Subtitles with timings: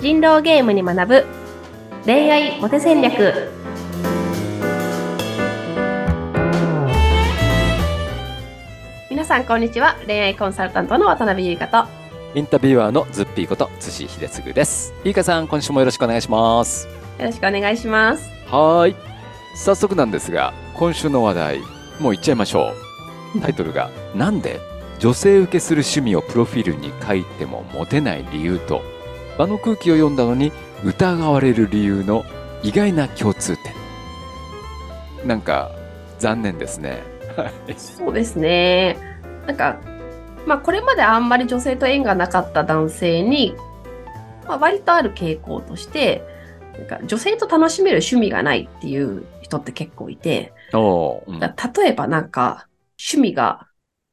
[0.00, 1.26] 人狼ゲームに学ぶ
[2.06, 3.50] 恋愛モテ戦略
[9.10, 11.86] 皆さんこんにちは恋愛コンサルタントの渡辺優香と
[12.34, 14.94] インタビュアーのズッピーこと辻秀次です。
[15.04, 16.86] いいかさん、今週もよろしくお願いします。
[17.18, 18.96] よろしくお願いしますはーい。
[19.54, 21.60] 早速なんですが、今週の話題、
[21.98, 22.72] もういっちゃいましょ
[23.36, 23.40] う。
[23.40, 24.60] タイトルが、なんで
[24.98, 28.80] 女性受けする趣味をプロフィールに書いてもモテない理由と、
[29.40, 30.52] 場の空気を読んだのに
[30.84, 32.24] 疑われる理由の
[32.62, 35.26] 意外な共通点。
[35.26, 35.70] なんか、
[36.18, 37.02] 残念ですね。
[37.36, 38.98] は いそうですね
[39.46, 39.78] なんか
[40.46, 43.54] まあこれまであんまり女性と縁がなかった男性に、
[44.48, 46.24] まあ、割とある傾向として
[46.76, 52.66] なんか女性と楽しめる趣味がないっていう人って結構いて、うんだ例えばなんか、
[52.98, 53.66] 趣味が、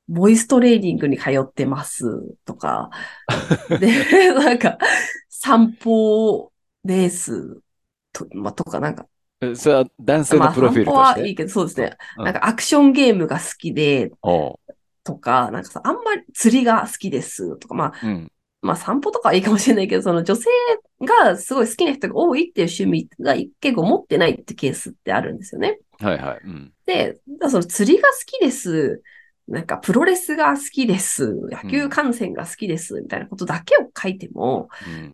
[0.07, 2.05] ボイストレーニングに通ってます
[2.45, 2.89] とか、
[3.79, 4.77] で、 なんか、
[5.29, 6.51] 散歩
[6.83, 7.61] です
[8.13, 9.05] と,、まあ、とかなんか、
[9.41, 11.21] えそれは男性まあのプロフィー散歩ルとして？
[11.21, 11.97] はいいけど、そうですね。
[12.17, 14.11] うんなんかアクションゲームが好きで、
[15.03, 18.31] とか、なんかさ、あんまり釣りが好きですとか、まあ、うん。
[18.61, 20.49] まあ散歩とかはいいかもしれないけど、その女性
[21.01, 25.79] がすごい好きな人が多いっていう趣味が結構持ってないってケースってあるんですよね。
[25.99, 26.41] はいはい。
[26.43, 26.73] うん。
[26.87, 29.03] で、その釣りが好きです。
[29.47, 31.33] なんかプロレスが好きです。
[31.49, 33.01] 野球観戦が好きです。
[33.01, 34.67] みたいなことだけを書いても、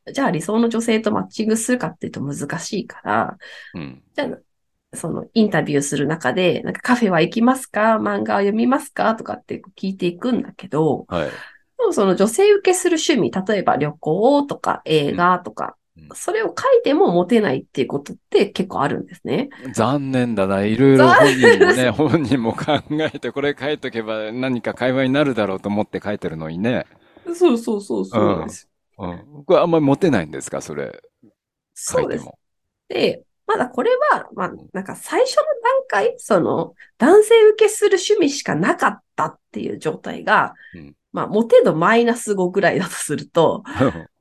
[0.06, 0.14] うん。
[0.14, 3.38] じゃあ理想の女性とマッチングするかっていうと難しいから、
[3.76, 4.04] うん。
[4.16, 7.98] じゃあ、そのインタビューする中で、なんかカフェは行きますか？
[7.98, 9.16] 漫画は読みますか？
[9.16, 11.30] とかって聞いていくんだけど、はい。
[11.30, 11.32] で
[11.86, 15.83] もその女性受けする趣味、例えば旅行とか映画とか、うん
[16.16, 19.50] それを書いてもモテないっていうことって結構あるんですね。
[19.74, 20.64] 残念だな。
[20.64, 26.88] いろいろ本人もね、本人も考えて、これ書いとけば何か会話になるだろうと思って書いてるのにね。
[27.36, 28.68] そうそうそうそうです。
[28.98, 29.44] うん。
[29.46, 31.00] これあんまりモテないんですかそれ。
[31.76, 32.22] 書そうです。
[32.22, 32.40] いても。
[32.90, 43.64] で、まだこれは、まあ、なんか最初の段階、その、男性受けする趣味しかなかったっていう状態が、うんまあ、モテ度マイナス5ぐらいだとすると、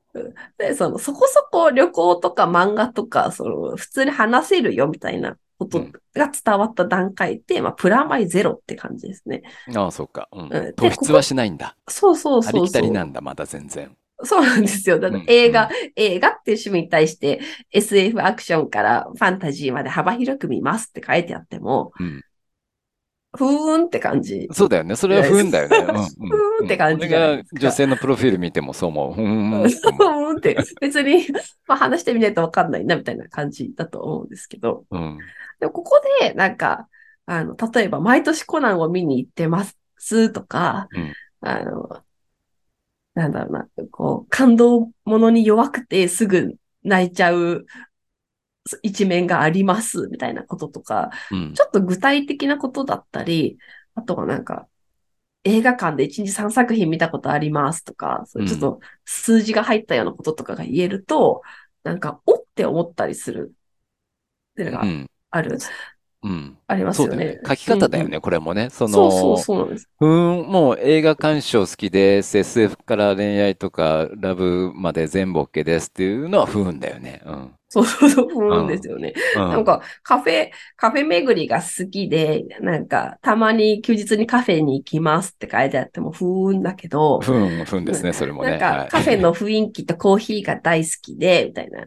[0.57, 5.79] で、その、そこそこ旅行とか漫画とか、その、普通に話せるよみたいなこと
[6.13, 9.43] が伝わった段階で、まあ、プラマイゼロって感じですね。
[9.75, 10.29] ああ、そうか。
[10.31, 10.47] うん。
[10.49, 11.75] 突出はしないんだ。
[11.87, 12.81] そうそうありきたそうそう。
[12.83, 13.95] りなんだ、まだ全然。
[14.23, 14.99] そうなんですよ。
[14.99, 17.41] だってうん映画、映画っていう趣味に対して
[17.71, 22.23] SF アクションからファンタジーまで幅広く見ますって書いてあっても、うん。
[23.35, 24.47] ふーんって感じ。
[24.51, 24.95] そうだよね。
[24.95, 25.77] それは不運だよね。
[25.81, 25.95] うんうん。
[25.95, 27.15] ふーんって感じじ
[27.59, 29.13] 女性のプロフィール見てもそう思う。
[29.13, 31.25] ふーん ふーんって、別に、
[31.67, 35.17] まあ話してみないとわかんないなみたいな感じだと思うんですけど、うん。
[35.59, 36.87] でもここでなんか、
[37.25, 39.65] あの、例えば毎年コナンを見に行ってま
[39.97, 41.13] すとか、うん
[41.45, 41.89] あの、
[43.15, 47.65] なんだろうな、こう、感動ものに弱くてすぐ泣いちゃう
[48.81, 51.61] 一面がありますみたいなこととか、うんち。
[51.61, 53.57] ょっと具体的なことだったり、
[53.95, 54.67] あとはなんか、
[55.43, 61.41] 映画館で1日3作品見たことありますとか、ちょっと数字が入ったようなこととかが言えると、
[61.83, 63.53] なんか、おって思ったりする
[64.51, 65.09] っていうのがうん。
[65.31, 65.57] ある、
[66.23, 66.57] うん。
[66.67, 67.39] ありますよねそうね。。
[67.45, 68.69] 書き方だよね、これもね。
[68.69, 68.91] そうん。
[68.91, 69.89] の、そうそうそうなんです。
[69.99, 72.37] うーん、もう映画鑑賞好きです。
[72.37, 77.21] SF から恋愛とかラブまで全部 OK ですっていうのは不運だよね。
[77.25, 77.53] うん。
[77.73, 79.13] そうそうそう、うんですよね。
[79.35, 88.51] うんなんか、カフェ、カフェ巡りが好きで、なんか、たまに休日にカフェに行きますって書いてあっても不運だけど、不運、不運ですね、それもね。
[88.51, 91.85] なんか、カフェの雰囲気とコーヒーが大好きで、みたいなん。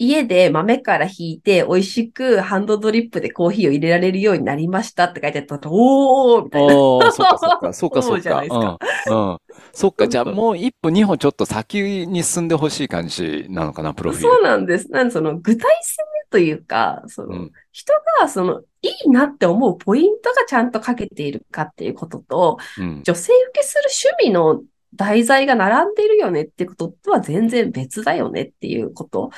[0.00, 6.74] 家で豆から引いて美味しくハンドドリップでコーヒーを入れられるようになりましたって書いてあったら、おーみたいな。
[6.74, 8.78] おー、そっかそっか、 そうか思そうか。
[9.08, 9.30] うん。
[9.30, 9.38] うん。
[9.74, 14.32] そっか、じゃあもう一歩二歩ちょっと先に進んでほしい感じなのかな、プロフィール。
[14.32, 14.90] そうなんです。
[14.90, 23.02] なんでその具体性というか、その、うん人がその、いいなって思うポイントがちゃんと書けているかっていうことと、うん。
[23.04, 23.82] 女性受けする
[24.18, 24.62] 趣味の
[24.94, 29.30] 題材が並んでいるよねってこととは全然別だよねっていうこと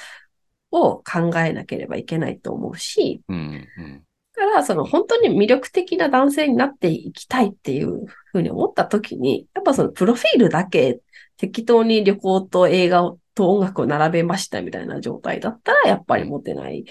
[0.73, 3.37] を考えなければいけないと思うし、うん。
[3.37, 4.03] うん。
[4.35, 11.01] だから、その本当に魅力的な男性になっていきたいっていうふうに思った時に、やっぱそのプロフィールだけ
[11.37, 16.85] 適当に旅行と映画と音楽を並べましたみたいな状態だったら、やっぱりモテない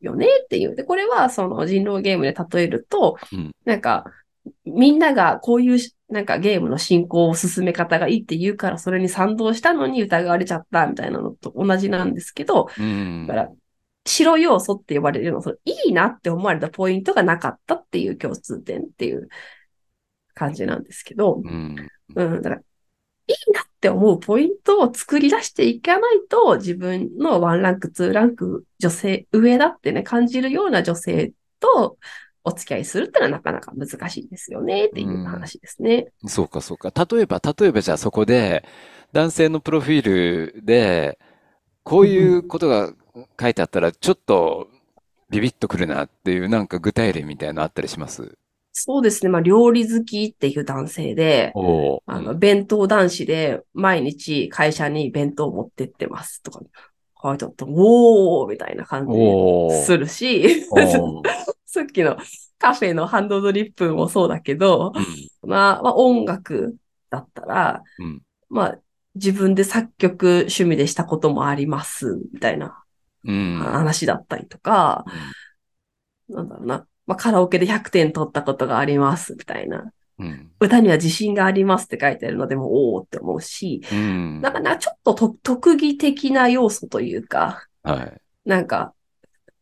[0.00, 0.74] よねっていう。
[0.74, 4.04] で、これはその人狼ゲームで例えると、うんなんか、
[4.64, 13.48] みんながこういうしなんかゲームの進行を進め方がいいって言うから、それに賛同したのに疑われちゃったみたいなのと同じなんですけど、うんだから、
[14.04, 19.28] 白要素って呼ばれるのは、そのいいなって思われたポイントがなかったっていう共通点っていう
[20.34, 21.76] 感じなんですけど、うん。
[22.14, 31.98] うん、だから、いいなっって思うポイントを作り出していかないと、自分のワンランク、ツーランク、女性、上だってね、感じるような女性と
[32.44, 36.08] お付き合いするってのはなかなか難しいですよね、っていう話ですね。
[36.26, 36.92] そうか、そうか。
[37.10, 38.64] 例えば、例えばじゃあそこで、
[39.12, 41.18] 男性のプロフィールで、
[41.84, 42.92] こういうことが
[43.40, 44.68] 書いてあったら、ちょっと
[45.30, 48.36] ビビッとくるなっていう、なんか具体例みたいなのあったりします？
[48.72, 49.28] そうですね。
[49.28, 51.52] まあ、料理好きっていう男性で、
[52.06, 56.60] あの、弁当男子で毎日会社に弁当持ってってますとか、
[57.22, 57.66] 書いてあった。
[57.68, 59.12] おーみたいな感じ
[59.84, 60.64] するし、
[61.72, 62.18] さっきの
[62.58, 66.76] カフェのハンドドリップもそうだけど、うん、まあ、まあ、音楽
[67.08, 68.20] だったら、うん、
[68.50, 68.78] まあ、
[69.14, 72.84] 自分で作曲趣味でしたこともあります、みたいな
[73.24, 75.06] 話だったりとか、
[76.28, 76.86] うん、なんだろうな。
[77.06, 79.90] まあ、カラオケで100点取ったことがあります、みたいな。
[80.18, 88.92] うん、歌には自信がありますって書いてあるのでも、おおって思うし、うん、なんかな、ちょっと特技的な要素というか、はい、なんか、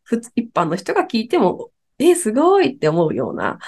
[0.03, 3.59] 普通、一般の人が聞いても、えー、すごいって思うような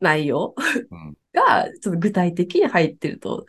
[0.00, 0.54] 内容、
[0.90, 3.46] うん、が、ちょっと具体的に入ってると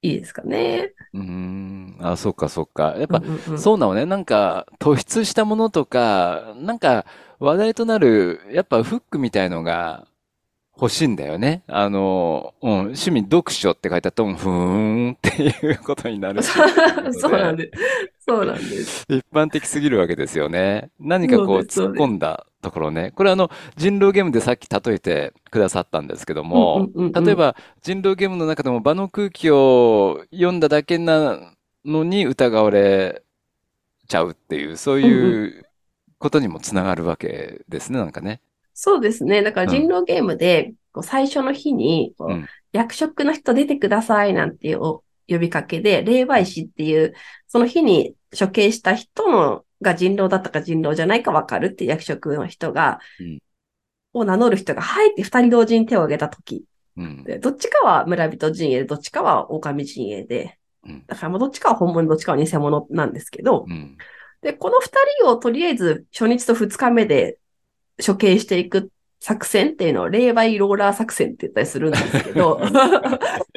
[0.00, 0.92] いいですかね。
[1.12, 1.96] うん。
[2.00, 2.94] あ、そっかそっか。
[2.98, 4.06] やっぱ、うんうんうん、そうなのね。
[4.06, 7.04] なんか、突出したものとか、なんか、
[7.38, 10.06] 話題となる、やっぱフックみたいのが
[10.76, 11.64] 欲しいんだよね。
[11.66, 16.62] あの、うん、趣味読書って書いてあったら、ふーんっていうことになるそ
[17.28, 18.24] うなんです。
[18.26, 19.04] そうなんです。
[19.08, 20.90] 一般的すぎるわけですよね。
[21.00, 23.10] 何かこう突っ込んだところね。
[23.10, 31.54] これあの、人狼ゲームでさっき例えてくださったんですけども、例えば人狼ゲームの中でも場の空気を読んだだけな
[31.84, 33.22] のに疑われ
[34.08, 35.66] ちゃうっていう、そういう
[36.18, 38.40] ことにもつながるわけですね、なんかね。
[38.72, 39.42] そうですね。
[39.42, 40.72] だから人狼ゲームで、
[41.02, 45.04] 最初の日に、うん、役職の人出てくださいなんていう呼
[45.40, 47.14] びかけで、霊媒師っていう、
[47.48, 53.38] その日に処刑した人のが人狼だったか人狼じゃないかわかるっていう役職の人が、うん、
[54.14, 56.64] を名乗る人が入って二人同時に手を挙げたとき、
[56.96, 60.58] うん、で、どっちかは村人陣営で、どっちかは狼陣営で、
[61.06, 63.66] だからもうどっちかは本物、どっちかは偽物なんですけど、
[64.42, 64.90] で、この二
[65.20, 67.38] 人をとりあえず初日と二日目で
[68.04, 68.90] 処刑していく
[69.20, 72.60] 作戦っていうのを、霊媒ローラー作戦って言ったりするんですけど、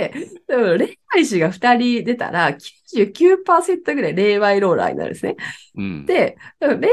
[0.00, 5.36] で、でも霊媒師が2人出たら99%ぐらい霊媒ローラーになるんですね。
[5.76, 6.88] うん、で、霊媒ロ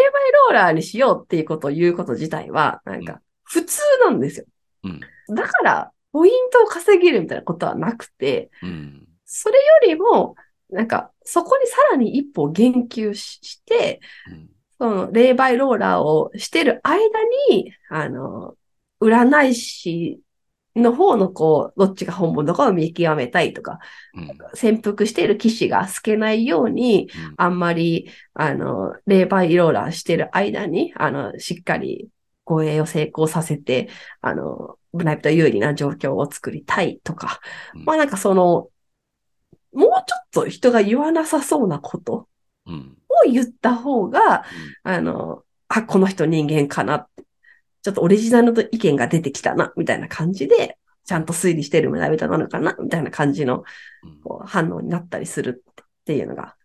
[0.49, 4.45] ーラーにしようっていうことを言うこと自体は、なんか普通なんですよ。
[4.83, 4.99] うん、
[5.35, 10.35] だから、ポイントを稼げるみたいなことはなくて、うん、それよりも、
[10.69, 14.01] なんか、そこにさらに一歩言及して、
[14.77, 16.99] その、霊媒ローラーをしてる間
[17.49, 18.55] に、あの、
[18.99, 20.19] 占い師
[20.81, 23.79] の方のこう、どっちが本物かを見極めたいとか、
[24.13, 32.09] うん、潜伏している騎士が透けないように、うん、あんまり、あの、霊媒ローラーしてる間に、あの、しっかり
[32.45, 33.89] 護衛を成功させて、
[34.21, 37.39] あの、ブナイプと有利な状況を作りたいとか、
[37.75, 38.69] うん、まあなんかその、
[39.73, 42.27] もうちょっと人が言わなさそうなこと
[42.65, 44.43] を言った方が、
[44.83, 47.26] あの、あ、この人人間かなって、
[47.87, 53.63] ちょっとオリジナルの意見が出てきたな、みたいな感じで、ちゃんと推理してる村人なのかな、みたいな感じの
[54.25, 56.57] こう反応になったりするっていうのが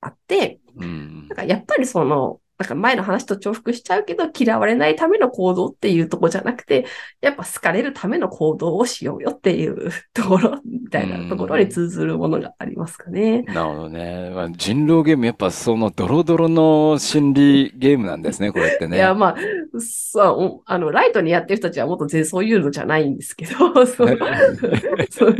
[0.00, 6.86] あって、うん、だからやっぱりその、なんか前の話と重複しちゃうけど、嫌われないための行動っていうとこじゃなくて、
[7.20, 13.42] やっぱ好かれるための行動をしようよっていう ところ、みたいなところに通ずるものがありますかね。
[13.42, 14.30] なるほどね。
[14.34, 18.96] まあ、人狼ゲーム、やっぱそのドロドロの心理ゲームなんですね、これってね。
[18.96, 19.36] いや、まあ、
[19.80, 24.18] そう、あの、ライトにやってる人たちはもっと全然そういうのじゃないんですけど、 そう、
[25.10, 25.34] そう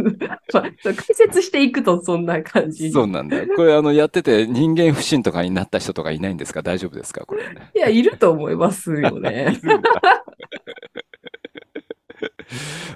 [0.53, 2.91] まあ、解説していくとそんな感じ。
[2.91, 3.37] そうなんだ。
[3.57, 6.63] これあの、やってて人間不信とかになった人とかいないんですか？
[6.63, 9.61] 大丈夫ですですか、これ、いや、いると思いますよね。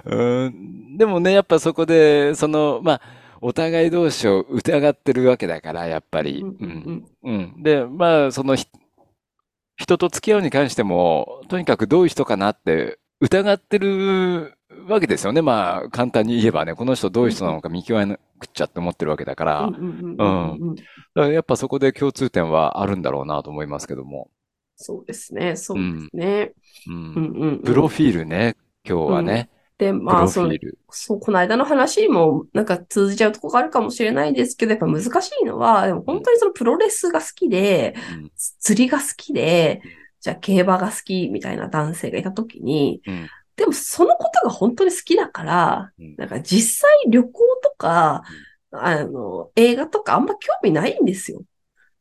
[0.05, 3.01] うん、でもね、やっぱそこで、その、まあ、
[3.41, 6.41] お互い同士を疑ってるわけだから、やっぱり。
[6.41, 8.55] うん、うん、で、まあ、その、
[9.77, 14.55] 人と付き合うに関しても、とにかくどういう人かなって疑ってる
[14.87, 15.41] わけですよね。
[15.41, 20.15] まあ、簡単に言えばね、この人どういう人なのか見極めなくっちゃって思ってるわけだから、うん。
[20.15, 20.81] だか
[21.15, 24.29] らやっぱそこで共通点はあるんだろうなと思いますけども。
[24.75, 26.53] そうですね、そうですね。
[26.87, 27.61] うん。
[27.63, 28.55] プロフィールね、
[28.87, 29.49] 今日はね。
[29.77, 30.53] で、まあ、その、
[30.89, 39.81] そう、この間の話もなんか通じちゃうとこがあるかもしれないですけど、やっぱ難しいのは、でも本当にそのプロレスが好きで、うん、釣りが好きで、
[40.21, 47.31] じゃあ競馬が好きみたいな男性がいたときに、うん、でもそのことが本当に好きだから、うん、なんか実際旅行
[47.63, 48.23] とか、
[48.71, 51.41] あの、映画とかあんま興味ないんですよ。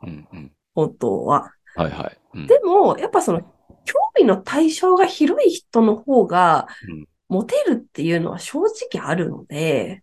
[0.03, 0.53] うんうん。
[0.75, 1.53] 本当は。
[1.75, 2.19] はいはい。
[2.35, 3.41] うんでも、やっぱその、
[3.85, 8.61] 興味の対象が広い人の方がうん、モテるっていうのは正
[8.93, 10.03] 直あるので。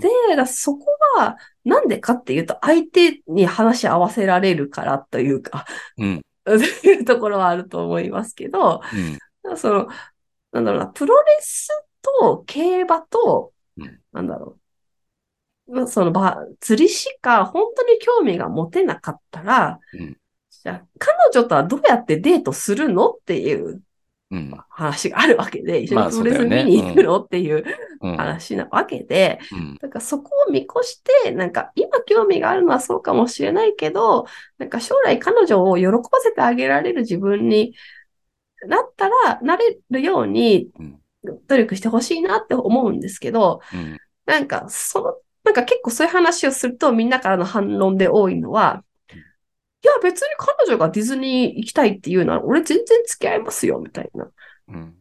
[0.00, 0.08] で、
[0.46, 5.66] そこは、なんでかっていうと、相手に話し合わせられるからというか、
[5.98, 6.22] うん。
[6.44, 6.54] と
[6.86, 8.80] いうところはあると思いますけど、
[9.44, 9.56] うん。
[9.56, 9.88] その、
[10.52, 11.68] なんだろうな、プロレス
[12.20, 14.58] と競馬とうん、なんだろ
[15.66, 15.72] う。
[15.74, 20.16] まあそのば、釣りしか本当に興味が持てなかったら、うん
[20.62, 23.82] じゃあ彼女とはどうやってデートするのっていううん。
[24.68, 27.64] 話があるわけで、一緒まあにプロレス見に行くのっていう
[28.02, 28.16] うん。
[28.16, 29.78] 話なわけで、うん。
[29.80, 34.26] だからそこを見越して、なんか今興味があるのはそうかもしれないけど、
[34.58, 37.74] なんか将来彼女を喜ばせてあげられる自分に
[38.66, 41.00] なったら、なれるようにうん
[41.46, 43.98] 努力してほしいなって思うんですけど、うん。
[44.26, 45.14] なんかその、
[45.44, 48.93] なんか結構そういう話をするとみんなからの反論で多いのは、い
[49.86, 54.28] や別に彼女がディズニー行きたいって言うなら俺全然付き合いますよ、みたいな。
[54.68, 54.94] うん。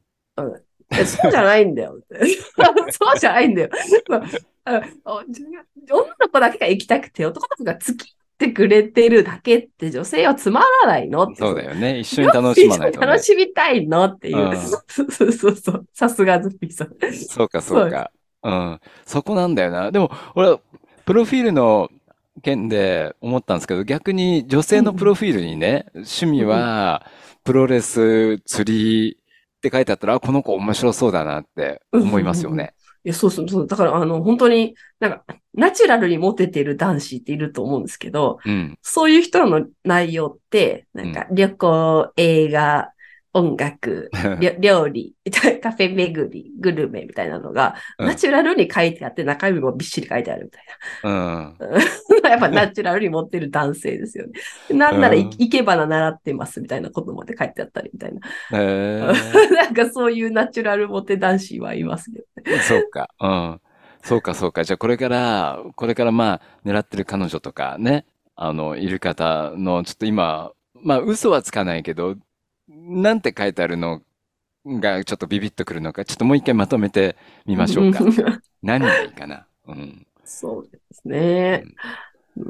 [0.92, 2.00] えそうじゃないんだよ。
[2.92, 3.70] そうじゃないんだよ。
[4.66, 4.80] 女
[6.20, 11.24] の子だけが行きたくて、男の子が付き合ってくれてるだけって女性はつまらないの？
[11.24, 11.36] って。
[11.38, 12.00] そうだよね。
[12.00, 13.24] 一緒に楽しまないとね楽。
[13.24, 14.06] しみたいの？
[14.06, 14.50] っていう。
[14.50, 14.84] うんそ
[15.26, 15.86] うそうそう。
[15.94, 16.90] さすがズッピーさん。
[17.14, 18.12] そうか、そうか。
[18.44, 18.80] うん。
[19.06, 19.92] そこなんだよな。
[19.92, 20.60] でも、俺は、
[21.06, 21.90] プロフィールの
[22.42, 27.06] 件で思ったんですけど、逆に女性のプロフィールにね、趣味は、
[27.44, 29.18] プロレス、釣り
[29.58, 32.74] って書いてあったら、あこの子面白そうだなって思いますよね。
[33.06, 33.68] いや、そうそうそう。
[33.68, 38.78] だから、あの、本当に、なんか、ナチュラルにモテてる男子っていると思うんですけど、うん。
[38.82, 42.94] そういう人の内容って、なんか、旅行、映画、
[43.34, 44.10] 音楽、
[44.60, 45.16] 料理、
[45.62, 50.64] カフェ巡り、グルメみたいなのが、うんナチュラルに書いてあって、中身もびっしり書いてあるみたい
[51.04, 51.12] うん。
[52.24, 52.30] な。
[52.30, 54.34] やっぱナチュラルに持ってる男性ですよね。
[54.70, 58.60] なんならい、けばな習ってますみたいなことまで書いてあったりみたいな。
[58.60, 59.00] へ
[59.52, 62.58] なんかそういうナチュラルモテ男子はいますけどね。
[62.58, 62.60] え。
[62.60, 63.10] そうか。
[63.20, 63.62] うん。
[64.04, 64.64] そうか、そうか。
[64.64, 72.16] じゃあ、これから、これからまあ、狙ってる彼女とかね、あの、いる方の、ちょっと今、まあ、嘘はつかないけど、
[72.86, 74.02] なんて書いてあるの
[74.66, 78.00] がちょっとビビッとくるのか、ちょっともう一回まとめてみましょうか。
[78.62, 79.48] 何がいいかな？
[79.68, 80.08] うん。
[80.26, 81.66] そうですね。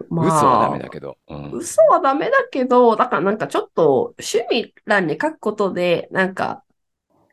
[0.09, 1.17] まあ嘘はダメだけど。
[1.27, 1.51] うん。
[1.51, 6.63] 嘘はダメだけど、だからなんかちょっと趣味欄に書くことで、なんか、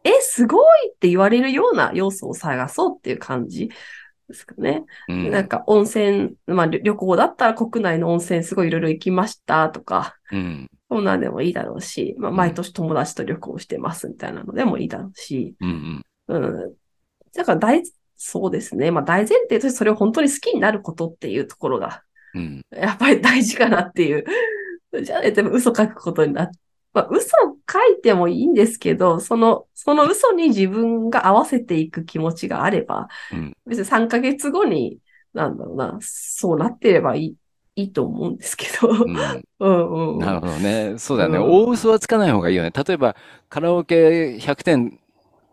[0.03, 3.71] え、すごいって言われるような要素を探そうっていう感じ
[4.29, 4.85] ですかね。
[5.09, 10.71] うんなんか温泉、まあ旅旅行だったら国内の温泉すごいいろいろ行きましたとか、うん。
[10.91, 16.43] そんなんでもいいだろうし、まあうん毎年友達と旅行してますみたいなのでもいいだろうし、うんうん。
[16.43, 16.75] うん。
[17.35, 17.83] だから大、
[18.17, 18.91] そうですね。
[18.91, 22.03] まあ大前提としてそれを本当に好きになることっていうところが
[22.35, 22.63] うん。
[22.71, 24.25] やっぱり大事かなっていう。
[25.03, 26.51] じゃあ、でも嘘書くことになっ
[26.93, 27.37] まあ、嘘
[27.71, 34.99] 書いてもいいんですけど、その、その嘘に自分が合わせていく気持ちがあれば、うん別に3ヶ月後に、
[35.33, 37.37] なんだろうな、そうなってればいい、
[37.77, 38.89] いいと思うんですけど。
[38.89, 39.43] うん。
[39.61, 40.19] うんうん。
[40.19, 40.99] なるほどね。
[40.99, 41.39] そうだよね。
[41.39, 42.71] うん大嘘はつかない方がいいよね。
[42.71, 43.17] 例えば、
[43.49, 44.99] カラオケ100点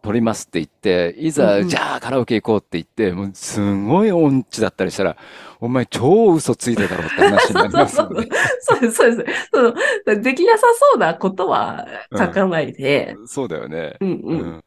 [0.02, 5.18] 取りますって言って、いざ、うんうんじゃあカラオケ行こうって言って、もうすごい音痴だったりしたら、
[5.60, 8.28] お前超嘘ついてたろって話になりますよね。
[8.62, 9.50] そうです、そうです。
[9.54, 9.62] そ
[10.16, 13.98] のできなさそうなことは書かないで、そうだよね。
[14.00, 14.40] うんううん。
[14.40, 14.64] ん。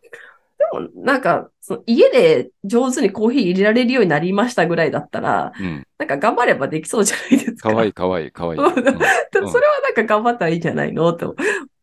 [0.61, 5.87] でもなんか、その家で上手にコーヒー入れられるようになりましたぐらいだったら、うん。
[5.97, 7.71] なんか頑張ればできそうじゃないですか。
[7.71, 8.61] かわいいかわいいかわいい。
[8.61, 11.35] うんそれはなんか頑張ったらいいんじゃないのと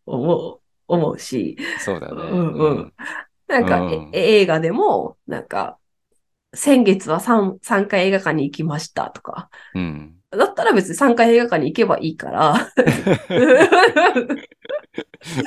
[0.05, 2.15] 思う、思うし、そうだね。
[2.15, 2.93] うんうん
[3.47, 5.79] なんか、うんえ映画でも、なんか、
[6.53, 10.16] 先月は 3, 3回映画館に行きましたとか、うん。
[10.29, 12.69] だったら別に3回映画館に行けばいいから。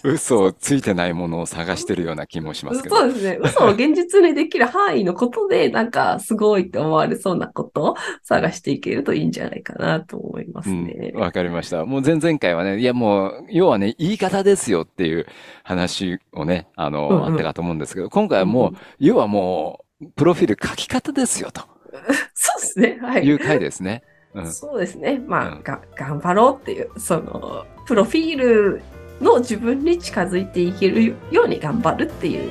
[0.04, 2.96] 嘘をついてないものを探してるような気もしますけど。
[2.96, 3.38] そうですね。
[3.42, 11.20] 嘘を現実にできる範囲のことで、なんかすごいって思われそうなことを探していけるといいんじゃないかなと思いますねうん、。
[11.20, 11.84] わかりました。
[11.84, 15.26] もう前々回はね、いやもう、要はね、言い方ですよっていう
[15.62, 21.60] 話をね、あの、うんうんあったかと思うんですけど、今回はもう、要はもう、プロフィール書き方ですよと
[22.34, 22.98] そうですね。
[23.02, 23.32] はいい。
[23.32, 24.02] う回ですね。
[24.34, 24.52] うん。
[24.52, 25.22] そうですね。
[25.26, 28.82] まあ、うんが、頑張ろうっていう、その、プロフィール
[29.20, 32.50] の自分に近づいていけるように頑張るっていう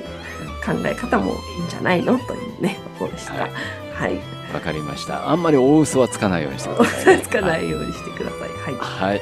[0.66, 3.34] 考え方もいいんじゃないのというね、ところでした。
[3.34, 3.52] はい
[4.00, 4.18] はい。
[4.54, 5.30] わかりました。
[5.30, 7.22] あんまり大嘘はつかないようにしてください、ね。
[7.22, 8.40] つかないようにしてください。
[8.40, 8.76] はい。
[8.76, 9.22] はい。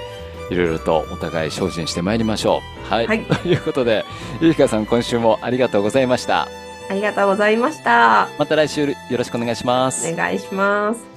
[0.50, 2.90] いろいろとお互い精進してまいりましょう。
[2.90, 3.08] はい。
[3.08, 4.06] はいということで、
[4.40, 6.48] ゆきかさん今週もありがとうございました。
[6.90, 8.30] ありがとうございました。
[8.38, 10.14] また来週よろしくお願いします。
[10.14, 11.17] お願いします。